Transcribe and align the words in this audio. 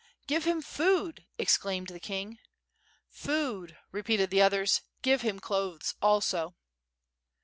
"Give 0.25 0.45
him 0.45 0.63
food," 0.63 1.25
exclaimed 1.37 1.89
the 1.89 1.99
king. 1.99 2.39
"Food," 3.07 3.77
repeated 3.91 4.31
the 4.31 4.41
others, 4.41 4.81
"give 5.03 5.21
him 5.21 5.39
clothes 5.39 5.93
also." 6.01 6.55